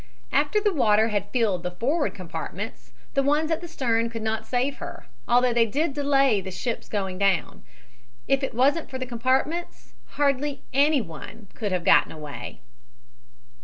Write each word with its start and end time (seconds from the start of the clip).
"After 0.31 0.59
the 0.59 0.73
water 0.73 1.09
had 1.09 1.29
filled 1.29 1.61
the 1.61 1.69
forward 1.69 2.15
compartments, 2.15 2.91
the 3.13 3.21
ones 3.21 3.51
at 3.51 3.61
the 3.61 3.67
stern 3.67 4.09
could 4.09 4.23
not 4.23 4.47
save 4.47 4.77
her, 4.77 5.05
although 5.27 5.53
they 5.53 5.67
did 5.67 5.93
delay 5.93 6.41
the 6.41 6.49
ship's 6.49 6.89
going 6.89 7.19
down. 7.19 7.61
If 8.27 8.41
it 8.41 8.55
wasn't 8.55 8.89
for 8.89 8.97
the 8.97 9.05
compartments 9.05 9.93
hardly 10.17 10.63
anyone 10.73 11.49
could 11.53 11.71
have 11.71 11.83
got 11.85 12.11
away." 12.11 12.61